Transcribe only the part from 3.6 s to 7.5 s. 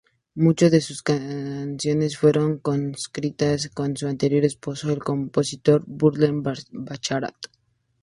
con su anterior esposo, el compositor Burt Bacharach.